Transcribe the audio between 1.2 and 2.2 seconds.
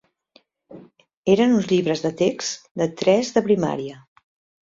Eren uns llibres de